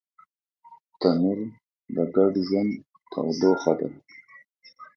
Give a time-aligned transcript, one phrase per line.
[0.99, 1.39] تنور
[1.95, 2.71] د ګډ ژوند
[3.11, 3.89] تودوخه ده